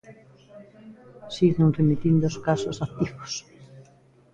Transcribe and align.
Seguen 1.35 1.69
remitindo 1.79 2.23
os 2.31 2.37
casos 2.47 2.77
activos. 2.87 3.31